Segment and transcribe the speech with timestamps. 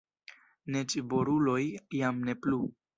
[0.77, 1.61] Neĝboruloj
[2.01, 2.65] jam ne plu.